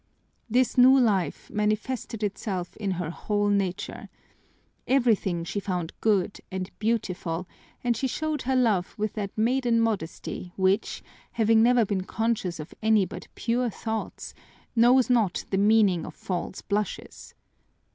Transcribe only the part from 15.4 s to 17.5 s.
the meaning of false blushes.